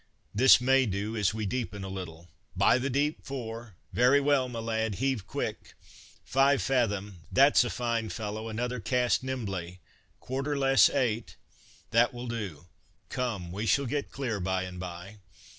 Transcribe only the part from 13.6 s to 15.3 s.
shall get clear by and by."